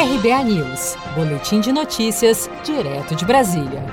[0.00, 3.84] RBA News, Boletim de Notícias, direto de Brasília.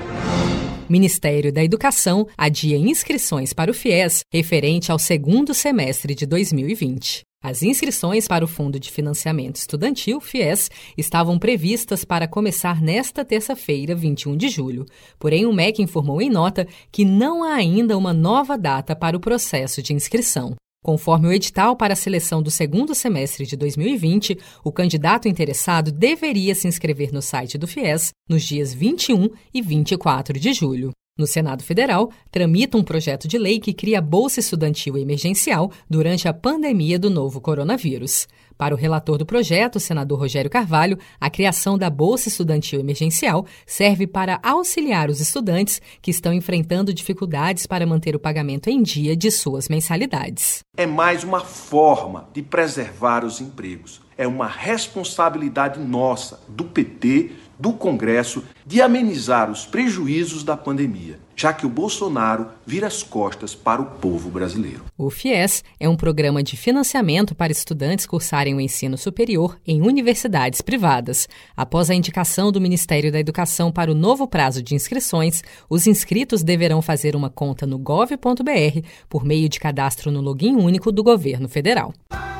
[0.88, 7.24] Ministério da Educação adia inscrições para o FIES referente ao segundo semestre de 2020.
[7.44, 13.94] As inscrições para o Fundo de Financiamento Estudantil, FIES, estavam previstas para começar nesta terça-feira,
[13.94, 14.86] 21 de julho.
[15.18, 19.20] Porém, o MEC informou em nota que não há ainda uma nova data para o
[19.20, 20.56] processo de inscrição.
[20.88, 26.54] Conforme o edital para a seleção do segundo semestre de 2020, o candidato interessado deveria
[26.54, 30.90] se inscrever no site do FIES nos dias 21 e 24 de julho.
[31.18, 36.32] No Senado Federal, tramita um projeto de lei que cria Bolsa Estudantil Emergencial durante a
[36.32, 38.28] pandemia do novo coronavírus.
[38.56, 43.44] Para o relator do projeto, o senador Rogério Carvalho, a criação da Bolsa Estudantil Emergencial
[43.66, 49.16] serve para auxiliar os estudantes que estão enfrentando dificuldades para manter o pagamento em dia
[49.16, 50.60] de suas mensalidades.
[50.76, 54.07] É mais uma forma de preservar os empregos.
[54.18, 61.52] É uma responsabilidade nossa, do PT, do Congresso de amenizar os prejuízos da pandemia, já
[61.52, 64.84] que o Bolsonaro vira as costas para o povo brasileiro.
[64.96, 70.60] O FIES é um programa de financiamento para estudantes cursarem o ensino superior em universidades
[70.60, 71.28] privadas.
[71.56, 76.42] Após a indicação do Ministério da Educação para o novo prazo de inscrições, os inscritos
[76.42, 81.48] deverão fazer uma conta no gov.br por meio de cadastro no login único do governo
[81.48, 81.94] federal.